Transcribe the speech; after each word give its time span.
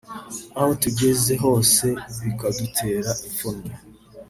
aho 0.59 0.71
tugeze 0.83 1.31
hose 1.43 1.85
bikadutera 2.23 3.09
ipfunwe 3.27 3.71